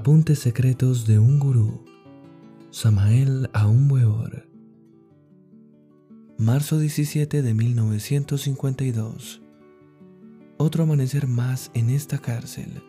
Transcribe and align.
Apuntes 0.00 0.38
secretos 0.38 1.08
de 1.08 1.18
un 1.18 1.40
gurú. 1.40 1.84
Samael 2.70 3.50
Aumweor. 3.52 4.48
Marzo 6.38 6.78
17 6.78 7.42
de 7.42 7.52
1952. 7.52 9.42
Otro 10.56 10.84
amanecer 10.84 11.26
más 11.26 11.72
en 11.74 11.90
esta 11.90 12.18
cárcel. 12.18 12.80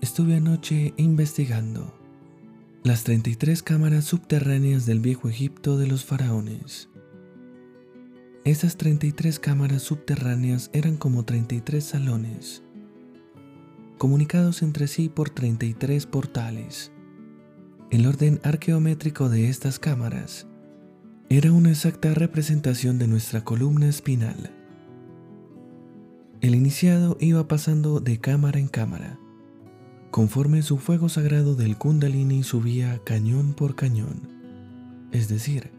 Estuve 0.00 0.36
anoche 0.36 0.94
investigando 0.96 1.92
las 2.84 3.02
33 3.02 3.60
cámaras 3.64 4.04
subterráneas 4.04 4.86
del 4.86 5.00
viejo 5.00 5.28
Egipto 5.28 5.76
de 5.76 5.88
los 5.88 6.04
faraones. 6.04 6.88
Esas 8.44 8.76
33 8.76 9.40
cámaras 9.40 9.82
subterráneas 9.82 10.70
eran 10.72 10.96
como 10.96 11.24
33 11.24 11.82
salones 11.82 12.62
comunicados 14.00 14.62
entre 14.62 14.88
sí 14.88 15.10
por 15.10 15.28
33 15.28 16.06
portales. 16.06 16.90
El 17.90 18.06
orden 18.06 18.40
arqueométrico 18.42 19.28
de 19.28 19.50
estas 19.50 19.78
cámaras 19.78 20.46
era 21.28 21.52
una 21.52 21.68
exacta 21.68 22.14
representación 22.14 22.98
de 22.98 23.06
nuestra 23.06 23.44
columna 23.44 23.90
espinal. 23.90 24.56
El 26.40 26.54
iniciado 26.54 27.18
iba 27.20 27.46
pasando 27.46 28.00
de 28.00 28.18
cámara 28.18 28.58
en 28.58 28.68
cámara, 28.68 29.20
conforme 30.10 30.62
su 30.62 30.78
fuego 30.78 31.10
sagrado 31.10 31.54
del 31.54 31.76
kundalini 31.76 32.42
subía 32.42 33.02
cañón 33.04 33.52
por 33.52 33.74
cañón, 33.74 34.32
es 35.12 35.28
decir, 35.28 35.72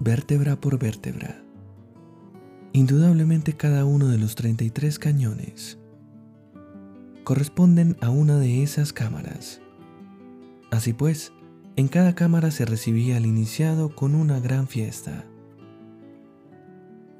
vértebra 0.00 0.58
por 0.58 0.78
vértebra. 0.78 1.44
Indudablemente 2.72 3.52
cada 3.52 3.84
uno 3.84 4.08
de 4.08 4.16
los 4.16 4.34
33 4.34 4.98
cañones 4.98 5.78
corresponden 7.26 7.96
a 8.00 8.08
una 8.08 8.38
de 8.38 8.62
esas 8.62 8.92
cámaras. 8.92 9.60
Así 10.70 10.92
pues, 10.92 11.32
en 11.74 11.88
cada 11.88 12.14
cámara 12.14 12.52
se 12.52 12.64
recibía 12.64 13.16
al 13.16 13.26
iniciado 13.26 13.96
con 13.96 14.14
una 14.14 14.38
gran 14.38 14.68
fiesta. 14.68 15.24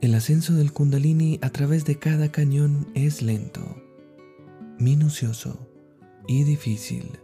El 0.01 0.15
ascenso 0.15 0.55
del 0.55 0.73
kundalini 0.73 1.41
a 1.43 1.51
través 1.51 1.85
de 1.87 1.99
cada 1.99 2.31
cañón 2.31 2.87
es 2.95 3.21
lento, 3.21 3.83
minucioso 4.79 5.69
y 6.29 6.45
difícil. 6.45 7.19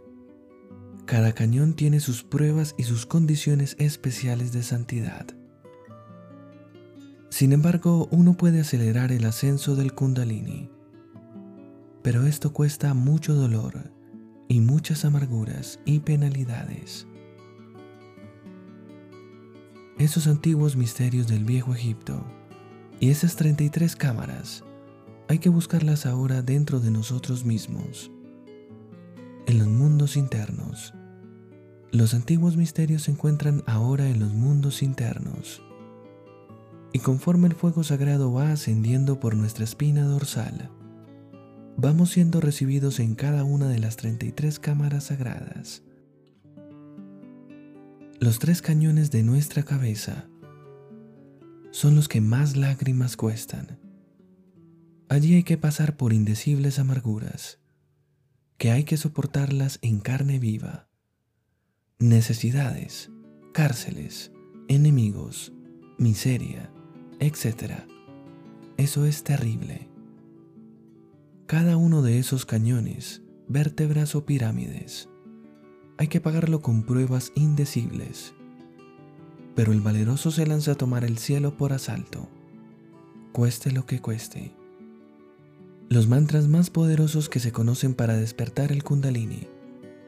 Cada 1.05 1.31
cañón 1.31 1.75
tiene 1.75 2.01
sus 2.01 2.23
pruebas 2.23 2.75
y 2.77 2.83
sus 2.83 3.05
condiciones 3.05 3.77
especiales 3.79 4.51
de 4.51 4.61
santidad. 4.61 5.27
Sin 7.29 7.53
embargo, 7.53 8.09
uno 8.11 8.33
puede 8.35 8.59
acelerar 8.59 9.13
el 9.13 9.23
ascenso 9.23 9.77
del 9.77 9.93
kundalini 9.93 10.69
pero 12.03 12.27
esto 12.27 12.51
cuesta 12.51 12.93
mucho 12.93 13.33
dolor 13.33 13.91
y 14.49 14.59
muchas 14.59 15.05
amarguras 15.05 15.79
y 15.85 16.01
penalidades. 16.01 17.07
Esos 19.97 20.27
antiguos 20.27 20.75
misterios 20.75 21.27
del 21.27 21.45
viejo 21.45 21.73
Egipto 21.73 22.23
y 22.99 23.09
esas 23.09 23.35
33 23.37 23.95
cámaras 23.95 24.63
hay 25.29 25.39
que 25.39 25.49
buscarlas 25.49 26.05
ahora 26.05 26.41
dentro 26.41 26.79
de 26.79 26.91
nosotros 26.91 27.45
mismos, 27.45 28.11
en 29.47 29.59
los 29.59 29.67
mundos 29.67 30.17
internos. 30.17 30.93
Los 31.91 32.13
antiguos 32.13 32.57
misterios 32.57 33.03
se 33.03 33.11
encuentran 33.11 33.63
ahora 33.65 34.09
en 34.09 34.19
los 34.19 34.33
mundos 34.33 34.83
internos. 34.83 35.61
Y 36.91 36.99
conforme 36.99 37.47
el 37.47 37.55
fuego 37.55 37.83
sagrado 37.83 38.33
va 38.33 38.51
ascendiendo 38.51 39.19
por 39.19 39.35
nuestra 39.35 39.63
espina 39.63 40.03
dorsal, 40.03 40.69
vamos 41.77 42.11
siendo 42.11 42.41
recibidos 42.41 42.99
en 42.99 43.15
cada 43.15 43.43
una 43.43 43.67
de 43.67 43.79
las 43.79 43.97
33 43.97 44.59
cámaras 44.59 45.05
sagradas. 45.05 45.83
Los 48.19 48.39
tres 48.39 48.61
cañones 48.61 49.11
de 49.11 49.23
nuestra 49.23 49.63
cabeza 49.63 50.27
son 51.71 51.95
los 51.95 52.07
que 52.07 52.21
más 52.21 52.55
lágrimas 52.55 53.17
cuestan. 53.17 53.79
Allí 55.09 55.35
hay 55.35 55.43
que 55.43 55.57
pasar 55.57 55.97
por 55.97 56.13
indecibles 56.13 56.79
amarguras, 56.79 57.59
que 58.57 58.71
hay 58.71 58.83
que 58.85 58.95
soportarlas 58.95 59.79
en 59.81 59.99
carne 59.99 60.39
viva. 60.39 60.87
Necesidades, 61.99 63.11
cárceles, 63.53 64.31
enemigos, 64.67 65.51
miseria, 65.97 66.71
etc. 67.19 67.83
Eso 68.77 69.05
es 69.05 69.23
terrible. 69.23 69.92
Cada 71.45 71.75
uno 71.75 72.01
de 72.01 72.19
esos 72.19 72.45
cañones, 72.45 73.21
vértebras 73.49 74.15
o 74.15 74.25
pirámides, 74.25 75.09
hay 75.97 76.07
que 76.07 76.21
pagarlo 76.21 76.61
con 76.61 76.83
pruebas 76.83 77.33
indecibles. 77.35 78.33
Pero 79.53 79.73
el 79.73 79.81
valeroso 79.81 80.31
se 80.31 80.47
lanza 80.47 80.71
a 80.71 80.75
tomar 80.75 81.03
el 81.03 81.17
cielo 81.17 81.57
por 81.57 81.73
asalto, 81.73 82.29
cueste 83.33 83.73
lo 83.73 83.85
que 83.85 83.99
cueste. 83.99 84.55
Los 85.89 86.07
mantras 86.07 86.47
más 86.47 86.69
poderosos 86.69 87.27
que 87.27 87.41
se 87.41 87.51
conocen 87.51 87.93
para 87.93 88.15
despertar 88.15 88.71
el 88.71 88.83
kundalini 88.83 89.47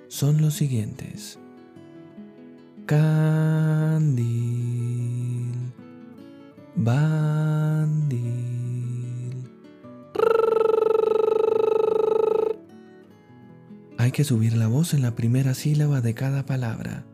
son 0.08 0.42
los 0.42 0.54
siguientes. 0.54 1.38
Candil, 2.86 4.24
Bandil. 6.78 8.55
Hay 14.06 14.12
que 14.12 14.24
subir 14.24 14.56
la 14.56 14.68
voz 14.68 14.94
en 14.94 15.02
la 15.02 15.16
primera 15.16 15.56
sílaba 15.56 16.00
de 16.00 16.14
cada 16.14 16.46
palabra 16.46 17.08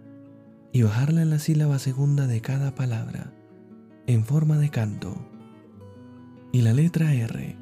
y 0.73 0.81
bajarla 0.81 1.21
en 1.21 1.29
la 1.29 1.39
sílaba 1.39 1.79
segunda 1.79 2.27
de 2.27 2.41
cada 2.41 2.75
palabra, 2.75 3.31
en 4.07 4.25
forma 4.25 4.57
de 4.57 4.69
canto. 4.71 5.15
Y 6.51 6.63
la 6.63 6.73
letra 6.73 7.13
R, 7.13 7.55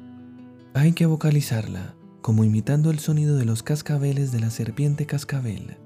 hay 0.74 0.92
que 0.94 1.06
vocalizarla 1.06 1.94
como 2.22 2.42
imitando 2.42 2.90
el 2.90 2.98
sonido 2.98 3.36
de 3.36 3.44
los 3.44 3.62
cascabeles 3.62 4.32
de 4.32 4.40
la 4.40 4.50
serpiente 4.50 5.06
cascabel, 5.06 5.76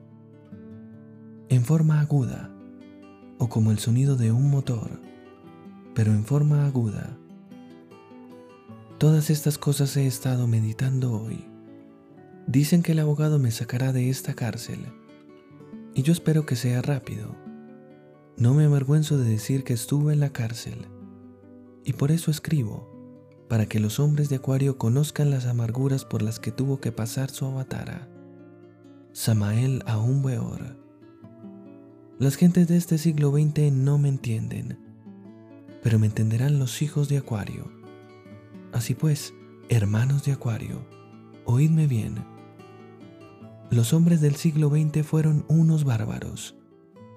en 1.50 1.66
forma 1.66 2.00
aguda, 2.00 2.50
o 3.36 3.50
como 3.50 3.72
el 3.72 3.78
sonido 3.78 4.16
de 4.16 4.32
un 4.32 4.50
motor, 4.50 5.02
pero 5.94 6.12
en 6.12 6.24
forma 6.24 6.64
aguda. 6.64 7.18
Todas 8.96 9.28
estas 9.28 9.58
cosas 9.58 9.94
he 9.98 10.06
estado 10.06 10.46
meditando 10.46 11.12
hoy 11.12 11.44
Dicen 12.46 12.82
que 12.82 12.92
el 12.92 12.98
abogado 12.98 13.38
me 13.38 13.50
sacará 13.50 13.92
de 13.92 14.10
esta 14.10 14.34
cárcel 14.34 14.86
y 15.94 16.02
yo 16.02 16.12
espero 16.12 16.44
que 16.44 16.56
sea 16.56 16.82
rápido. 16.82 17.34
No 18.36 18.52
me 18.52 18.64
avergüenzo 18.64 19.16
de 19.16 19.24
decir 19.24 19.64
que 19.64 19.72
estuve 19.72 20.12
en 20.12 20.20
la 20.20 20.30
cárcel 20.30 20.88
y 21.84 21.94
por 21.94 22.10
eso 22.10 22.30
escribo, 22.30 22.90
para 23.48 23.66
que 23.66 23.80
los 23.80 23.98
hombres 23.98 24.28
de 24.28 24.36
Acuario 24.36 24.76
conozcan 24.76 25.30
las 25.30 25.46
amarguras 25.46 26.04
por 26.04 26.22
las 26.22 26.38
que 26.38 26.50
tuvo 26.50 26.80
que 26.80 26.92
pasar 26.92 27.30
su 27.30 27.46
avatara. 27.46 28.08
Samael 29.12 29.82
aún 29.86 30.22
Beor. 30.22 30.76
Las 32.18 32.36
gentes 32.36 32.68
de 32.68 32.76
este 32.76 32.98
siglo 32.98 33.30
XX 33.30 33.72
no 33.72 33.98
me 33.98 34.08
entienden, 34.08 34.78
pero 35.82 35.98
me 35.98 36.06
entenderán 36.06 36.58
los 36.58 36.82
hijos 36.82 37.08
de 37.08 37.18
Acuario. 37.18 37.70
Así 38.72 38.94
pues, 38.94 39.32
hermanos 39.68 40.24
de 40.24 40.32
Acuario, 40.32 40.86
oídme 41.44 41.86
bien 41.86 42.33
los 43.74 43.92
hombres 43.92 44.20
del 44.20 44.36
siglo 44.36 44.70
XX 44.70 45.04
fueron 45.04 45.44
unos 45.48 45.84
bárbaros 45.84 46.56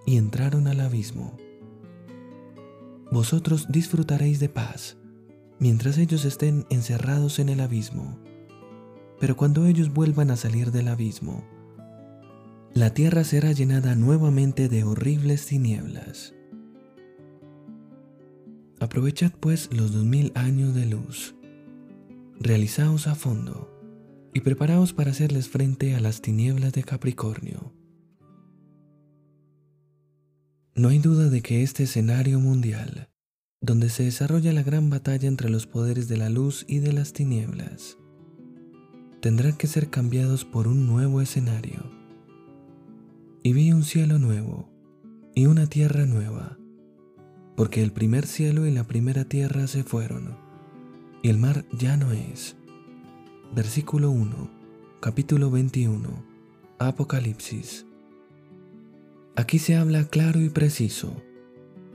y 0.05 0.17
entraron 0.17 0.67
al 0.67 0.79
abismo. 0.79 1.37
Vosotros 3.11 3.67
disfrutaréis 3.69 4.39
de 4.39 4.49
paz 4.49 4.97
mientras 5.59 5.97
ellos 5.97 6.25
estén 6.25 6.65
encerrados 6.69 7.39
en 7.39 7.49
el 7.49 7.59
abismo. 7.61 8.19
Pero 9.19 9.35
cuando 9.35 9.65
ellos 9.65 9.93
vuelvan 9.93 10.31
a 10.31 10.35
salir 10.35 10.71
del 10.71 10.87
abismo, 10.87 11.43
la 12.73 12.93
tierra 12.93 13.23
será 13.23 13.51
llenada 13.51 13.95
nuevamente 13.95 14.69
de 14.69 14.83
horribles 14.83 15.45
tinieblas. 15.45 16.33
Aprovechad 18.79 19.31
pues 19.39 19.69
los 19.71 19.91
dos 19.93 20.05
mil 20.05 20.31
años 20.35 20.75
de 20.75 20.85
luz. 20.85 21.35
Realizaos 22.39 23.07
a 23.07 23.15
fondo 23.15 23.76
y 24.37 24.41
preparaos 24.41 24.93
para 24.93 25.09
hacerles 25.09 25.49
frente 25.49 25.95
a 25.95 25.99
las 25.99 26.21
tinieblas 26.21 26.71
de 26.71 26.83
Capricornio. 26.83 27.73
No 30.75 30.89
hay 30.89 30.99
duda 30.99 31.31
de 31.31 31.41
que 31.41 31.63
este 31.63 31.85
escenario 31.85 32.39
mundial, 32.39 33.09
donde 33.61 33.89
se 33.89 34.03
desarrolla 34.03 34.53
la 34.53 34.61
gran 34.61 34.91
batalla 34.91 35.27
entre 35.27 35.49
los 35.49 35.65
poderes 35.65 36.07
de 36.07 36.17
la 36.17 36.29
luz 36.29 36.65
y 36.67 36.77
de 36.77 36.93
las 36.93 37.13
tinieblas, 37.13 37.97
tendrán 39.21 39.57
que 39.57 39.65
ser 39.65 39.89
cambiados 39.89 40.45
por 40.45 40.67
un 40.67 40.85
nuevo 40.85 41.19
escenario. 41.19 41.91
Y 43.41 43.53
vi 43.53 43.71
un 43.71 43.83
cielo 43.83 44.19
nuevo 44.19 44.69
y 45.33 45.47
una 45.47 45.65
tierra 45.65 46.05
nueva, 46.05 46.59
porque 47.55 47.81
el 47.81 47.91
primer 47.91 48.27
cielo 48.27 48.67
y 48.67 48.71
la 48.71 48.83
primera 48.83 49.25
tierra 49.25 49.65
se 49.65 49.83
fueron, 49.83 50.37
y 51.23 51.29
el 51.29 51.39
mar 51.39 51.65
ya 51.71 51.97
no 51.97 52.11
es 52.11 52.55
versículo 53.55 54.11
1, 54.11 54.49
capítulo 54.99 55.49
21 55.49 56.09
Apocalipsis. 56.79 57.85
Aquí 59.35 59.57
se 59.57 59.75
habla 59.75 60.03
claro 60.05 60.41
y 60.41 60.49
preciso 60.49 61.15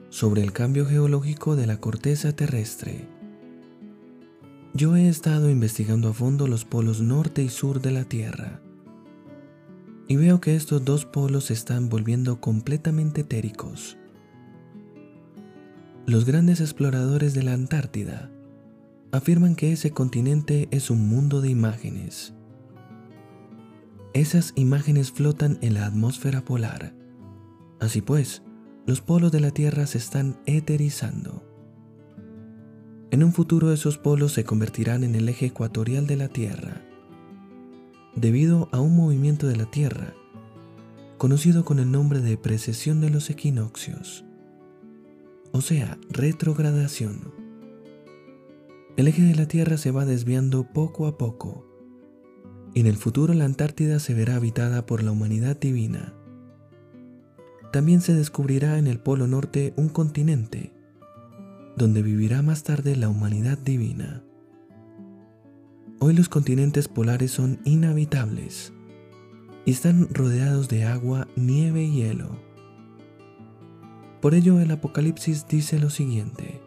sobre 0.08 0.42
el 0.42 0.52
cambio 0.52 0.86
geológico 0.86 1.54
de 1.54 1.66
la 1.66 1.78
corteza 1.78 2.34
terrestre. 2.34 3.06
Yo 4.74 4.96
he 4.96 5.08
estado 5.08 5.50
investigando 5.50 6.08
a 6.08 6.14
fondo 6.14 6.48
los 6.48 6.64
polos 6.64 7.00
norte 7.00 7.42
y 7.42 7.48
sur 7.48 7.80
de 7.80 7.92
la 7.92 8.04
Tierra 8.04 8.60
y 10.08 10.16
veo 10.16 10.40
que 10.40 10.56
estos 10.56 10.84
dos 10.84 11.04
polos 11.04 11.44
se 11.44 11.52
están 11.52 11.88
volviendo 11.88 12.40
completamente 12.40 13.20
etéricos. 13.20 13.98
Los 16.06 16.24
grandes 16.24 16.60
exploradores 16.60 17.34
de 17.34 17.42
la 17.44 17.52
Antártida 17.52 18.31
afirman 19.12 19.54
que 19.54 19.72
ese 19.72 19.92
continente 19.92 20.68
es 20.70 20.90
un 20.90 21.08
mundo 21.08 21.40
de 21.40 21.50
imágenes. 21.50 22.34
Esas 24.14 24.52
imágenes 24.56 25.12
flotan 25.12 25.58
en 25.60 25.74
la 25.74 25.86
atmósfera 25.86 26.44
polar. 26.44 26.94
Así 27.80 28.00
pues, 28.00 28.42
los 28.86 29.00
polos 29.00 29.30
de 29.30 29.40
la 29.40 29.52
Tierra 29.52 29.86
se 29.86 29.98
están 29.98 30.40
eterizando. 30.46 31.48
En 33.10 33.22
un 33.22 33.32
futuro 33.32 33.72
esos 33.72 33.98
polos 33.98 34.32
se 34.32 34.44
convertirán 34.44 35.04
en 35.04 35.14
el 35.14 35.28
eje 35.28 35.46
ecuatorial 35.46 36.06
de 36.06 36.16
la 36.16 36.28
Tierra, 36.28 36.82
debido 38.16 38.68
a 38.72 38.80
un 38.80 38.96
movimiento 38.96 39.46
de 39.46 39.56
la 39.56 39.70
Tierra, 39.70 40.14
conocido 41.18 41.64
con 41.64 41.78
el 41.78 41.92
nombre 41.92 42.20
de 42.20 42.36
precesión 42.36 43.00
de 43.00 43.10
los 43.10 43.30
equinoccios 43.30 44.24
o 45.52 45.60
sea, 45.60 45.98
retrogradación. 46.08 47.41
El 48.96 49.08
eje 49.08 49.22
de 49.22 49.34
la 49.34 49.46
Tierra 49.46 49.78
se 49.78 49.90
va 49.90 50.04
desviando 50.04 50.64
poco 50.64 51.06
a 51.06 51.16
poco, 51.16 51.66
y 52.74 52.80
en 52.80 52.86
el 52.86 52.96
futuro 52.96 53.34
la 53.34 53.46
Antártida 53.46 53.98
se 53.98 54.12
verá 54.12 54.36
habitada 54.36 54.84
por 54.84 55.02
la 55.02 55.12
humanidad 55.12 55.58
divina. 55.58 56.14
También 57.72 58.02
se 58.02 58.14
descubrirá 58.14 58.78
en 58.78 58.86
el 58.86 58.98
Polo 58.98 59.26
Norte 59.26 59.72
un 59.76 59.88
continente, 59.88 60.74
donde 61.76 62.02
vivirá 62.02 62.42
más 62.42 62.64
tarde 62.64 62.96
la 62.96 63.08
humanidad 63.08 63.56
divina. 63.56 64.22
Hoy 65.98 66.14
los 66.14 66.28
continentes 66.28 66.88
polares 66.88 67.30
son 67.30 67.60
inhabitables 67.64 68.72
y 69.64 69.70
están 69.70 70.08
rodeados 70.12 70.68
de 70.68 70.84
agua, 70.84 71.28
nieve 71.36 71.84
y 71.84 71.94
hielo. 71.94 72.38
Por 74.20 74.34
ello 74.34 74.60
el 74.60 74.70
Apocalipsis 74.70 75.46
dice 75.48 75.78
lo 75.78 75.90
siguiente. 75.90 76.61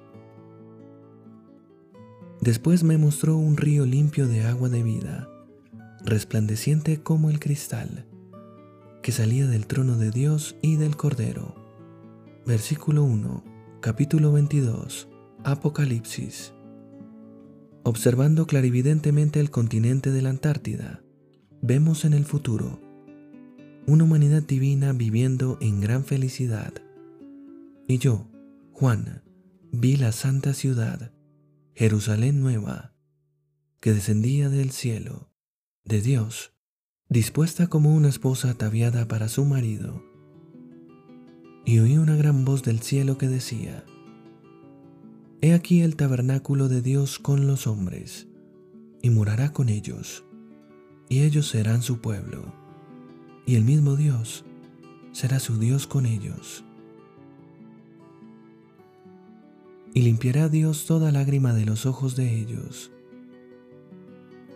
Después 2.41 2.83
me 2.83 2.97
mostró 2.97 3.37
un 3.37 3.57
río 3.57 3.85
limpio 3.85 4.27
de 4.27 4.43
agua 4.43 4.69
de 4.69 4.83
vida, 4.83 5.29
resplandeciente 6.03 7.01
como 7.01 7.29
el 7.29 7.39
cristal, 7.39 8.05
que 9.01 9.11
salía 9.11 9.47
del 9.47 9.67
trono 9.67 9.97
de 9.97 10.11
Dios 10.11 10.55
y 10.61 10.75
del 10.75 10.95
Cordero. 10.95 11.55
Versículo 12.45 13.03
1, 13.03 13.43
capítulo 13.81 14.31
22, 14.31 15.07
Apocalipsis. 15.43 16.53
Observando 17.83 18.47
clarividentemente 18.47 19.39
el 19.39 19.51
continente 19.51 20.11
de 20.11 20.21
la 20.21 20.29
Antártida, 20.29 21.01
vemos 21.61 22.05
en 22.05 22.13
el 22.13 22.25
futuro 22.25 22.79
una 23.87 24.03
humanidad 24.03 24.41
divina 24.41 24.93
viviendo 24.93 25.57
en 25.61 25.79
gran 25.79 26.03
felicidad 26.03 26.73
y 27.87 27.99
yo, 27.99 28.27
Juan, 28.71 29.21
vi 29.71 29.95
la 29.95 30.11
santa 30.11 30.53
ciudad, 30.53 31.11
Jerusalén 31.77 32.39
nueva, 32.39 32.93
que 33.81 33.91
descendía 33.91 34.47
del 34.47 34.71
cielo, 34.71 35.29
de 35.83 36.01
Dios, 36.01 36.53
dispuesta 37.09 37.67
como 37.67 37.93
una 37.93 38.07
esposa 38.07 38.51
ataviada 38.51 39.09
para 39.09 39.27
su 39.27 39.43
marido. 39.43 40.01
Y 41.65 41.79
oí 41.79 41.97
una 41.97 42.15
gran 42.15 42.45
voz 42.45 42.63
del 42.63 42.79
cielo 42.79 43.17
que 43.17 43.27
decía, 43.27 43.83
He 45.41 45.53
aquí 45.53 45.81
el 45.81 45.97
tabernáculo 45.97 46.69
de 46.69 46.81
Dios 46.81 47.19
con 47.19 47.45
los 47.45 47.67
hombres, 47.67 48.29
y 49.01 49.09
morará 49.09 49.51
con 49.51 49.67
ellos, 49.67 50.23
y 51.09 51.23
ellos 51.23 51.49
serán 51.49 51.81
su 51.81 51.99
pueblo, 51.99 52.55
y 53.45 53.55
el 53.55 53.65
mismo 53.65 53.97
Dios 53.97 54.45
será 55.11 55.41
su 55.41 55.59
Dios 55.59 55.87
con 55.87 56.05
ellos 56.05 56.64
y 59.95 60.01
limpiará 60.01 60.49
Dios 60.49 60.85
toda 60.85 61.09
lágrima 61.13 61.53
de 61.53 61.65
los 61.65 61.85
ojos 61.85 62.17
de 62.17 62.37
ellos. 62.37 62.91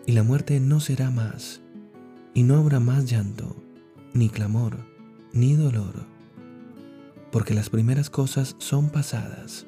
Y 0.06 0.12
la 0.12 0.22
muerte 0.22 0.60
no 0.60 0.82
será 0.82 1.12
más, 1.12 1.62
y 2.34 2.44
no 2.44 2.58
habrá 2.58 2.82
más 2.82 3.10
llanto, 3.10 3.56
ni 4.14 4.28
clamor, 4.28 4.78
ni 5.32 5.56
dolor, 5.56 6.06
porque 7.32 7.54
las 7.54 7.70
primeras 7.70 8.10
cosas 8.10 8.58
son 8.60 8.90
pasadas. 8.90 9.66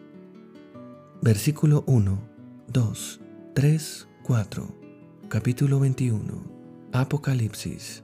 Versículo 1.22 1.86
1, 1.88 2.20
2, 2.68 3.22
3, 3.56 4.08
4, 4.24 4.76
capítulo 5.30 5.80
21, 5.80 6.44
Apocalipsis. 6.92 8.04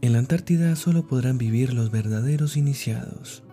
En 0.00 0.12
la 0.12 0.18
Antártida 0.18 0.74
solo 0.74 1.06
podrán 1.06 1.38
vivir 1.38 1.72
los 1.72 1.92
verdaderos 1.92 2.56
iniciados 2.56 3.44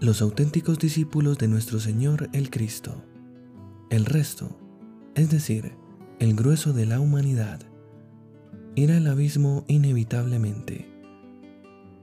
los 0.00 0.22
auténticos 0.22 0.78
discípulos 0.78 1.36
de 1.36 1.46
nuestro 1.46 1.78
Señor 1.78 2.30
el 2.32 2.48
Cristo. 2.48 3.04
El 3.90 4.06
resto, 4.06 4.58
es 5.14 5.30
decir, 5.30 5.72
el 6.18 6.34
grueso 6.34 6.72
de 6.72 6.86
la 6.86 7.00
humanidad, 7.00 7.60
irá 8.76 8.96
al 8.96 9.06
abismo 9.08 9.66
inevitablemente. 9.68 10.88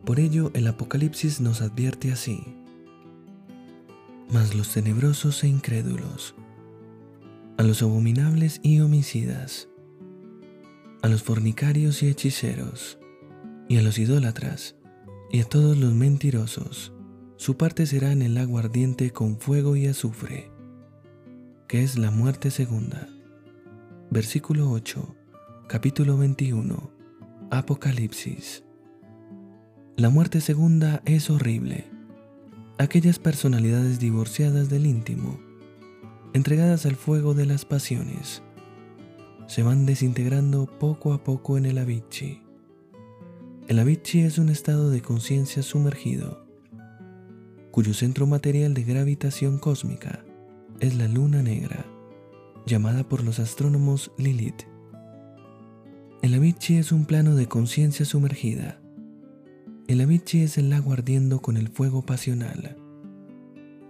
Por 0.05 0.19
ello 0.19 0.51
el 0.53 0.67
Apocalipsis 0.67 1.41
nos 1.41 1.61
advierte 1.61 2.11
así. 2.11 2.43
Mas 4.31 4.53
los 4.53 4.71
tenebrosos 4.73 5.43
e 5.43 5.47
incrédulos, 5.47 6.35
a 7.57 7.63
los 7.63 7.81
abominables 7.81 8.59
y 8.61 8.79
homicidas, 8.79 9.69
a 11.01 11.07
los 11.07 11.23
fornicarios 11.23 12.03
y 12.03 12.09
hechiceros, 12.09 12.99
y 13.67 13.77
a 13.77 13.81
los 13.81 13.97
idólatras, 13.97 14.75
y 15.31 15.41
a 15.41 15.45
todos 15.45 15.77
los 15.77 15.93
mentirosos, 15.93 16.93
su 17.37 17.55
parte 17.55 17.85
será 17.85 18.11
en 18.11 18.23
el 18.23 18.35
agua 18.39 18.61
ardiente 18.61 19.11
con 19.11 19.37
fuego 19.39 19.75
y 19.75 19.85
azufre, 19.85 20.49
que 21.67 21.83
es 21.83 21.95
la 21.95 22.09
muerte 22.09 22.49
segunda. 22.49 23.07
Versículo 24.09 24.71
8, 24.71 25.15
capítulo 25.67 26.17
21, 26.17 26.91
Apocalipsis. 27.51 28.63
La 29.97 30.09
muerte 30.09 30.41
segunda 30.41 31.03
es 31.05 31.29
horrible. 31.29 31.85
Aquellas 32.79 33.19
personalidades 33.19 33.99
divorciadas 33.99 34.69
del 34.69 34.87
íntimo, 34.87 35.39
entregadas 36.33 36.87
al 36.87 36.95
fuego 36.95 37.35
de 37.35 37.45
las 37.45 37.65
pasiones, 37.65 38.41
se 39.45 39.61
van 39.61 39.85
desintegrando 39.85 40.65
poco 40.65 41.13
a 41.13 41.23
poco 41.23 41.59
en 41.59 41.67
el 41.67 41.77
Avicii. 41.77 42.41
El 43.67 43.77
Avicii 43.77 44.21
es 44.21 44.39
un 44.39 44.49
estado 44.49 44.89
de 44.89 45.03
conciencia 45.03 45.61
sumergido 45.61 46.46
cuyo 47.77 47.93
centro 47.93 48.25
material 48.25 48.73
de 48.73 48.83
gravitación 48.83 49.59
cósmica 49.59 50.25
es 50.79 50.95
la 50.95 51.07
luna 51.07 51.43
negra, 51.43 51.85
llamada 52.65 53.07
por 53.07 53.23
los 53.23 53.37
astrónomos 53.37 54.11
Lilith. 54.17 54.63
El 56.23 56.33
Avicii 56.33 56.77
es 56.77 56.91
un 56.91 57.05
plano 57.05 57.35
de 57.35 57.45
conciencia 57.45 58.03
sumergida. 58.03 58.81
El 59.87 60.01
Avicii 60.01 60.41
es 60.41 60.57
el 60.57 60.71
lago 60.71 60.91
ardiendo 60.91 61.39
con 61.39 61.55
el 61.55 61.67
fuego 61.67 62.03
pasional. 62.03 62.77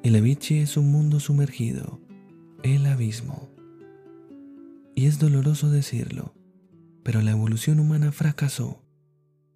El 0.04 0.18
Avicii 0.18 0.60
es 0.60 0.76
un 0.76 0.92
mundo 0.92 1.22
sumergido, 1.22 2.02
el 2.64 2.88
abismo. 2.88 3.48
Y 4.96 5.06
es 5.06 5.18
doloroso 5.18 5.72
decirlo, 5.72 6.34
pero 7.04 7.22
la 7.22 7.32
evolución 7.32 7.80
humana 7.80 8.12
fracasó 8.12 8.84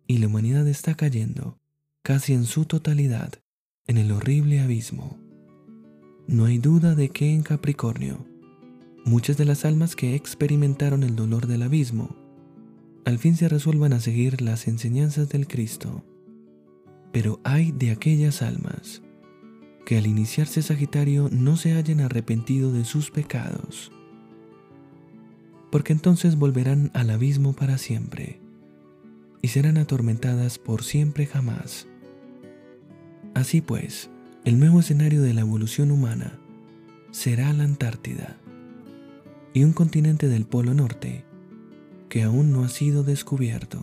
y 0.08 0.20
la 0.20 0.28
humanidad 0.28 0.70
está 0.70 0.96
cayendo 0.96 1.58
casi 2.02 2.32
en 2.32 2.46
su 2.46 2.64
totalidad 2.64 3.41
en 3.92 3.98
el 3.98 4.14
horrible 4.14 4.62
abismo. 4.62 5.20
No 6.26 6.46
hay 6.46 6.60
duda 6.60 6.96
de 6.96 7.10
que 7.10 7.34
en 7.34 7.44
Capricornio, 7.44 8.26
muchas 9.04 9.36
de 9.36 9.44
las 9.44 9.66
almas 9.66 9.98
que 9.98 10.16
experimentaron 10.16 11.04
el 11.04 11.18
dolor 11.18 11.46
del 11.46 11.62
abismo, 11.62 12.16
al 13.04 13.20
fin 13.20 13.36
se 13.36 13.50
resuelvan 13.50 13.92
a 13.92 14.00
seguir 14.00 14.42
las 14.42 14.70
enseñanzas 14.70 15.28
del 15.28 15.46
Cristo. 15.46 16.06
Pero 17.12 17.42
hay 17.44 17.74
de 17.74 17.92
aquellas 17.92 18.42
almas 18.42 19.02
que 19.86 19.98
al 19.98 20.08
iniciarse 20.08 20.62
Sagitario 20.62 21.28
no 21.30 21.58
se 21.58 21.74
hayan 21.74 22.00
arrepentido 22.00 22.72
de 22.72 22.86
sus 22.86 23.12
pecados, 23.12 23.92
porque 25.70 25.92
entonces 25.92 26.38
volverán 26.38 26.92
al 26.94 27.10
abismo 27.10 27.52
para 27.52 27.78
siempre 27.78 28.40
y 29.42 29.50
serán 29.50 29.78
atormentadas 29.78 30.60
por 30.60 30.82
siempre 30.82 31.26
jamás. 31.26 31.91
Así 33.34 33.62
pues, 33.62 34.10
el 34.44 34.60
nuevo 34.60 34.82
escenario 34.82 35.22
de 35.22 35.34
la 35.34 35.42
evolución 35.42 35.92
humana 35.92 36.40
será 37.12 37.54
la 37.54 37.64
Antártida 37.64 38.38
y 39.54 39.64
un 39.64 39.74
continente 39.74 40.28
del 40.28 40.46
Polo 40.46 40.74
Norte 40.74 41.26
que 42.10 42.24
aún 42.24 42.52
no 42.52 42.64
ha 42.64 42.70
sido 42.70 43.04
descubierto. 43.04 43.82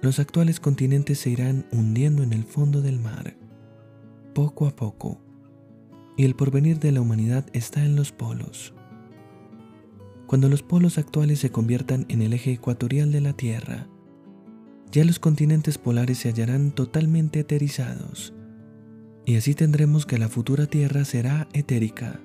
los 0.00 0.18
actuales 0.20 0.60
continentes 0.60 1.18
se 1.18 1.30
irán 1.30 1.66
hundiendo 1.72 2.22
en 2.22 2.32
el 2.32 2.44
fondo 2.44 2.80
del 2.80 3.00
mar, 3.00 3.36
poco 4.32 4.66
a 4.66 4.74
poco, 4.74 5.20
y 6.16 6.24
el 6.24 6.34
porvenir 6.34 6.78
de 6.78 6.92
la 6.92 7.00
humanidad 7.00 7.44
está 7.52 7.84
en 7.84 7.96
los 7.96 8.12
polos. 8.12 8.72
Cuando 10.26 10.48
los 10.48 10.62
polos 10.62 10.96
actuales 10.96 11.40
se 11.40 11.50
conviertan 11.50 12.06
en 12.08 12.22
el 12.22 12.32
eje 12.32 12.52
ecuatorial 12.52 13.12
de 13.12 13.20
la 13.20 13.32
Tierra, 13.32 13.88
ya 14.92 15.04
los 15.04 15.18
continentes 15.18 15.78
polares 15.78 16.18
se 16.18 16.28
hallarán 16.28 16.70
totalmente 16.70 17.40
eterizados, 17.40 18.32
y 19.26 19.36
así 19.36 19.54
tendremos 19.54 20.06
que 20.06 20.18
la 20.18 20.28
futura 20.28 20.66
Tierra 20.66 21.04
será 21.04 21.48
etérica. 21.52 22.20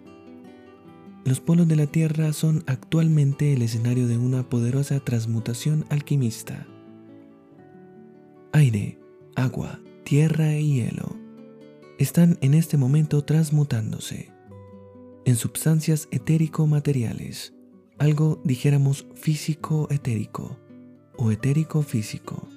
Los 1.26 1.40
polos 1.40 1.68
de 1.68 1.76
la 1.76 1.88
Tierra 1.88 2.34
son 2.34 2.64
actualmente 2.68 3.54
el 3.54 3.62
escenario 3.62 4.08
de 4.08 4.18
una 4.18 4.50
poderosa 4.50 5.00
transmutación 5.00 5.86
alquimista. 5.90 6.68
Aire, 8.52 9.00
agua, 9.36 9.80
tierra 10.04 10.56
y 10.58 10.76
hielo 10.76 11.18
están 11.98 12.38
en 12.42 12.54
este 12.54 12.78
momento 12.78 13.24
transmutándose 13.24 14.34
en 15.26 15.36
substancias 15.36 16.08
etérico-materiales, 16.12 17.54
algo 17.98 18.42
dijéramos 18.44 19.06
físico-etérico 19.16 20.60
o 21.18 21.32
etérico-físico. 21.32 22.53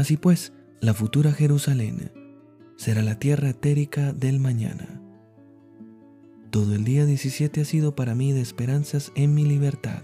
Así 0.00 0.16
pues, 0.16 0.54
la 0.80 0.94
futura 0.94 1.30
Jerusalén 1.30 2.10
será 2.76 3.02
la 3.02 3.18
tierra 3.18 3.50
etérica 3.50 4.14
del 4.14 4.40
mañana. 4.40 4.98
Todo 6.48 6.74
el 6.74 6.84
día 6.84 7.04
17 7.04 7.60
ha 7.60 7.64
sido 7.66 7.94
para 7.94 8.14
mí 8.14 8.32
de 8.32 8.40
esperanzas 8.40 9.12
en 9.14 9.34
mi 9.34 9.44
libertad. 9.44 10.00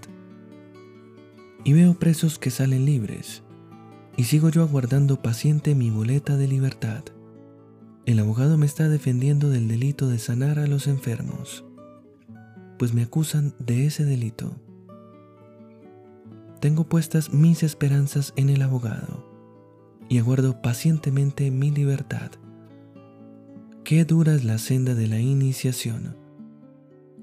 Y 1.64 1.72
veo 1.72 1.98
presos 1.98 2.38
que 2.38 2.50
salen 2.50 2.84
libres, 2.84 3.42
y 4.18 4.24
sigo 4.24 4.50
yo 4.50 4.60
aguardando 4.60 5.22
paciente 5.22 5.74
mi 5.74 5.88
boleta 5.88 6.36
de 6.36 6.46
libertad. 6.46 7.02
El 8.04 8.18
abogado 8.18 8.58
me 8.58 8.66
está 8.66 8.90
defendiendo 8.90 9.48
del 9.48 9.66
delito 9.66 10.10
de 10.10 10.18
sanar 10.18 10.58
a 10.58 10.66
los 10.66 10.88
enfermos, 10.88 11.64
pues 12.78 12.92
me 12.92 13.00
acusan 13.00 13.54
de 13.58 13.86
ese 13.86 14.04
delito. 14.04 14.60
Tengo 16.60 16.84
puestas 16.86 17.32
mis 17.32 17.62
esperanzas 17.62 18.34
en 18.36 18.50
el 18.50 18.60
abogado 18.60 19.35
y 20.08 20.18
aguardo 20.18 20.62
pacientemente 20.62 21.50
mi 21.50 21.70
libertad. 21.70 22.32
Qué 23.84 24.04
dura 24.04 24.34
es 24.34 24.44
la 24.44 24.58
senda 24.58 24.94
de 24.94 25.06
la 25.06 25.20
iniciación 25.20 26.26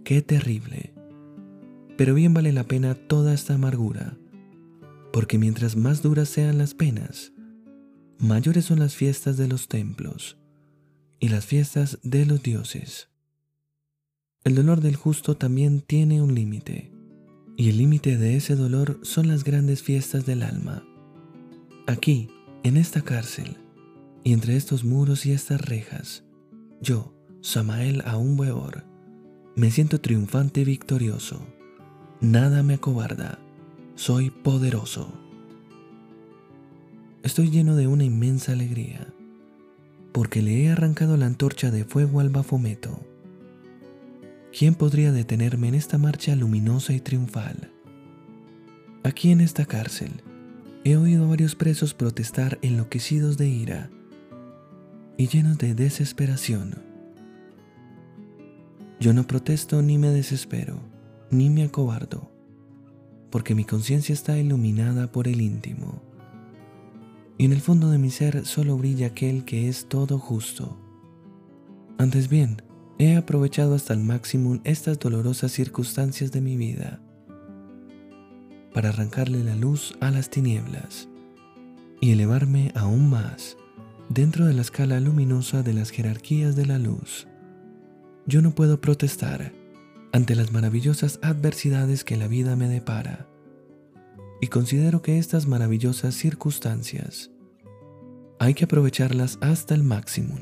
Qué 0.03 0.21
terrible. 0.21 0.93
Pero 1.97 2.13
bien 2.13 2.33
vale 2.33 2.51
la 2.51 2.65
pena 2.65 2.93
toda 2.95 3.33
esta 3.33 3.53
amargura, 3.53 4.17
porque 5.13 5.37
mientras 5.37 5.77
más 5.77 6.01
duras 6.01 6.27
sean 6.27 6.57
las 6.57 6.73
penas, 6.73 7.31
mayores 8.19 8.65
son 8.65 8.79
las 8.79 8.95
fiestas 8.95 9.37
de 9.37 9.47
los 9.47 9.69
templos 9.69 10.37
y 11.21 11.29
las 11.29 11.45
fiestas 11.45 11.99
de 12.03 12.25
los 12.25 12.43
dioses. 12.43 13.07
El 14.43 14.55
dolor 14.55 14.81
del 14.81 14.97
justo 14.97 15.37
también 15.37 15.79
tiene 15.79 16.21
un 16.21 16.35
límite, 16.35 16.91
y 17.55 17.69
el 17.69 17.77
límite 17.77 18.17
de 18.17 18.35
ese 18.35 18.57
dolor 18.57 18.99
son 19.03 19.29
las 19.29 19.45
grandes 19.45 19.81
fiestas 19.81 20.25
del 20.25 20.43
alma. 20.43 20.83
Aquí, 21.87 22.27
en 22.63 22.77
esta 22.77 23.01
cárcel, 23.01 23.57
y 24.23 24.31
entre 24.31 24.55
estos 24.55 24.85
muros 24.85 25.25
y 25.25 25.33
estas 25.33 25.59
rejas, 25.59 26.23
yo, 26.81 27.13
Samael 27.41 28.01
Aún 28.05 28.39
Weor, 28.39 28.85
me 29.55 29.69
siento 29.69 29.99
triunfante 29.99 30.61
y 30.61 30.63
victorioso. 30.63 31.45
Nada 32.21 32.63
me 32.63 32.75
acobarda. 32.75 33.37
Soy 33.95 34.29
poderoso. 34.29 35.13
Estoy 37.21 37.49
lleno 37.49 37.75
de 37.75 37.87
una 37.87 38.05
inmensa 38.05 38.53
alegría, 38.53 39.13
porque 40.13 40.41
le 40.41 40.63
he 40.63 40.69
arrancado 40.71 41.17
la 41.17 41.25
antorcha 41.25 41.69
de 41.69 41.83
fuego 41.83 42.21
al 42.21 42.29
bafometo. 42.29 43.05
¿Quién 44.57 44.75
podría 44.75 45.11
detenerme 45.11 45.67
en 45.67 45.75
esta 45.75 45.97
marcha 45.97 46.35
luminosa 46.35 46.93
y 46.93 47.01
triunfal? 47.01 47.71
Aquí 49.03 49.31
en 49.31 49.41
esta 49.41 49.65
cárcel 49.65 50.23
he 50.83 50.97
oído 50.97 51.25
a 51.25 51.29
varios 51.29 51.55
presos 51.55 51.93
protestar 51.93 52.59
enloquecidos 52.61 53.37
de 53.37 53.47
ira 53.47 53.89
y 55.17 55.27
llenos 55.27 55.57
de 55.57 55.75
desesperación 55.75 56.93
yo 59.03 59.13
no 59.13 59.27
protesto 59.27 59.81
ni 59.81 59.97
me 59.97 60.11
desespero, 60.11 60.79
ni 61.29 61.49
me 61.49 61.65
acobardo, 61.65 62.31
porque 63.31 63.53
mi 63.53 63.65
conciencia 63.65 64.13
está 64.13 64.37
iluminada 64.37 65.11
por 65.11 65.27
el 65.27 65.41
íntimo. 65.41 66.01
Y 67.37 67.43
en 67.43 67.51
el 67.51 67.59
fondo 67.59 67.89
de 67.89 67.97
mi 67.97 68.11
ser 68.11 68.45
solo 68.45 68.77
brilla 68.77 69.07
aquel 69.07 69.43
que 69.43 69.67
es 69.67 69.89
todo 69.89 70.19
justo. 70.19 70.77
Antes 71.97 72.29
bien, 72.29 72.61
he 72.97 73.17
aprovechado 73.17 73.75
hasta 73.75 73.93
el 73.93 73.99
máximo 73.99 74.61
estas 74.63 74.99
dolorosas 74.99 75.51
circunstancias 75.51 76.31
de 76.31 76.39
mi 76.39 76.55
vida 76.55 77.02
para 78.73 78.89
arrancarle 78.89 79.43
la 79.43 79.55
luz 79.55 79.95
a 79.99 80.11
las 80.11 80.29
tinieblas 80.29 81.07
y 82.01 82.11
elevarme 82.11 82.71
aún 82.75 83.09
más 83.09 83.57
dentro 84.09 84.45
de 84.45 84.53
la 84.53 84.61
escala 84.61 84.99
luminosa 84.99 85.63
de 85.63 85.73
las 85.73 85.89
jerarquías 85.89 86.55
de 86.55 86.65
la 86.65 86.79
luz 86.79 87.27
yo 88.25 88.41
no 88.41 88.55
puedo 88.55 88.79
protestar 88.79 89.51
ante 90.13 90.35
las 90.35 90.51
maravillosas 90.51 91.19
adversidades 91.21 92.03
que 92.03 92.15
la 92.15 92.27
vida 92.27 92.55
me 92.55 92.67
depara. 92.67 93.27
Y 94.39 94.47
considero 94.47 95.01
que 95.01 95.17
estas 95.17 95.47
maravillosas 95.47 96.15
circunstancias 96.15 97.31
hay 98.39 98.53
que 98.53 98.65
aprovecharlas 98.65 99.37
hasta 99.41 99.73
el 99.73 99.83
máximo 99.83 100.37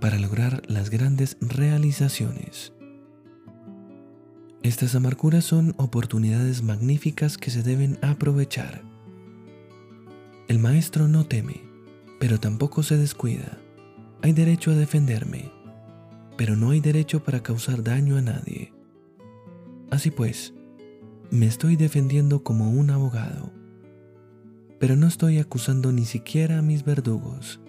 para 0.00 0.18
lograr 0.18 0.62
las 0.68 0.90
grandes 0.90 1.36
realizaciones. 1.40 2.72
Estas 4.62 4.94
amarguras 4.94 5.44
son 5.44 5.74
oportunidades 5.78 6.62
magníficas 6.62 7.38
que 7.38 7.50
se 7.50 7.62
deben 7.62 7.96
aprovechar. 8.02 8.82
El 10.48 10.58
maestro 10.58 11.06
no 11.06 11.26
teme, 11.26 11.62
pero 12.18 12.40
tampoco 12.40 12.82
se 12.82 12.96
descuida. 12.96 13.58
Hay 14.20 14.32
derecho 14.32 14.72
a 14.72 14.74
defenderme, 14.74 15.52
pero 16.36 16.56
no 16.56 16.70
hay 16.70 16.80
derecho 16.80 17.22
para 17.22 17.42
causar 17.42 17.84
daño 17.84 18.16
a 18.16 18.22
nadie. 18.22 18.72
Así 19.90 20.10
pues, 20.10 20.54
me 21.30 21.46
estoy 21.46 21.76
defendiendo 21.76 22.42
como 22.42 22.70
un 22.70 22.90
abogado, 22.90 23.52
pero 24.80 24.96
no 24.96 25.06
estoy 25.06 25.38
acusando 25.38 25.92
ni 25.92 26.04
siquiera 26.04 26.58
a 26.58 26.62
mis 26.62 26.84
verdugos. 26.84 27.60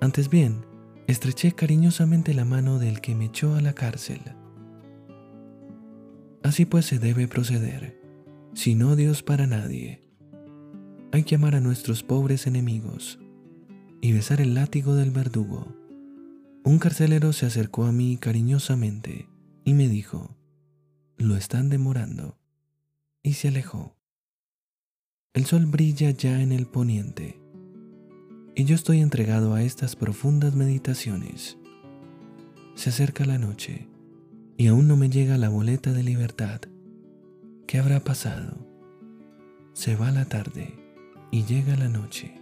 Antes 0.00 0.28
bien, 0.28 0.66
estreché 1.06 1.52
cariñosamente 1.52 2.34
la 2.34 2.44
mano 2.44 2.80
del 2.80 3.00
que 3.00 3.14
me 3.14 3.26
echó 3.26 3.54
a 3.54 3.60
la 3.60 3.72
cárcel. 3.72 4.20
Así 6.42 6.64
pues 6.64 6.86
se 6.86 6.98
debe 6.98 7.28
proceder, 7.28 8.00
sin 8.54 8.82
odios 8.82 9.22
para 9.22 9.46
nadie. 9.46 10.02
Hay 11.12 11.24
que 11.24 11.34
amar 11.34 11.54
a 11.54 11.60
nuestros 11.60 12.02
pobres 12.02 12.46
enemigos 12.46 13.18
y 14.00 14.12
besar 14.12 14.40
el 14.40 14.54
látigo 14.54 14.94
del 14.94 15.10
verdugo. 15.10 15.76
Un 16.64 16.78
carcelero 16.78 17.32
se 17.32 17.46
acercó 17.46 17.84
a 17.84 17.92
mí 17.92 18.16
cariñosamente 18.16 19.28
y 19.64 19.74
me 19.74 19.88
dijo, 19.88 20.36
lo 21.16 21.36
están 21.36 21.68
demorando, 21.68 22.38
y 23.22 23.34
se 23.34 23.48
alejó. 23.48 23.96
El 25.34 25.44
sol 25.44 25.66
brilla 25.66 26.10
ya 26.10 26.42
en 26.42 26.50
el 26.50 26.66
poniente, 26.66 27.40
y 28.54 28.64
yo 28.64 28.74
estoy 28.74 29.00
entregado 29.00 29.54
a 29.54 29.62
estas 29.62 29.94
profundas 29.96 30.54
meditaciones. 30.54 31.58
Se 32.74 32.90
acerca 32.90 33.24
la 33.24 33.38
noche, 33.38 33.88
y 34.62 34.68
aún 34.68 34.86
no 34.86 34.96
me 34.96 35.10
llega 35.10 35.38
la 35.38 35.48
boleta 35.48 35.92
de 35.92 36.04
libertad. 36.04 36.60
¿Qué 37.66 37.80
habrá 37.80 37.98
pasado? 37.98 38.64
Se 39.72 39.96
va 39.96 40.12
la 40.12 40.26
tarde 40.26 40.72
y 41.32 41.42
llega 41.46 41.74
la 41.74 41.88
noche. 41.88 42.41